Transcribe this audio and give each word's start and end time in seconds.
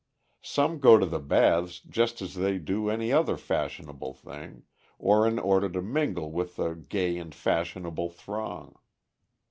Some 0.41 0.79
go 0.79 0.97
to 0.97 1.05
the 1.05 1.19
baths 1.19 1.79
just 1.79 2.23
as 2.23 2.33
they 2.33 2.57
do 2.57 2.89
any 2.89 3.11
other 3.13 3.37
fashionable 3.37 4.15
thing, 4.15 4.63
or 4.97 5.27
in 5.27 5.37
order 5.37 5.69
to 5.69 5.81
mingle 5.83 6.31
with 6.31 6.55
the 6.55 6.73
gay 6.73 7.19
and 7.19 7.35
fashionable 7.35 8.09
throng. 8.09 8.79